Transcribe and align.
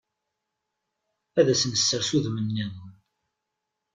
Ad 1.39 1.47
s-nessers 1.59 2.09
udem-nniḍen. 2.17 2.93